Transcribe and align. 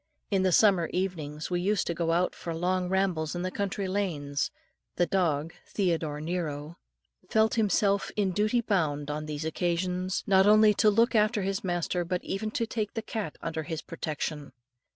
In 0.31 0.41
the 0.41 0.51
summer 0.51 0.87
evenings, 0.91 1.51
we 1.51 1.61
used 1.61 1.85
to 1.85 1.93
go 1.93 2.11
out 2.11 2.33
for 2.33 2.55
long 2.55 2.89
rambles 2.89 3.35
in 3.35 3.43
the 3.43 3.51
country 3.51 3.87
lanes. 3.87 4.49
The 4.95 5.05
dog 5.05 5.53
Theodore 5.67 6.19
Nero 6.19 6.79
felt 7.29 7.53
himself 7.53 8.09
in 8.15 8.31
duty 8.31 8.61
bound 8.61 9.11
on 9.11 9.27
these 9.27 9.45
occasions, 9.45 10.23
not 10.25 10.47
only 10.47 10.73
to 10.73 10.89
look 10.89 11.13
after 11.13 11.43
his 11.43 11.63
master, 11.63 12.03
but 12.03 12.23
even 12.23 12.49
to 12.49 12.65
take 12.65 12.95
the 12.95 13.03
cat 13.03 13.37
under 13.43 13.61
his 13.61 13.83
protection. 13.83 14.53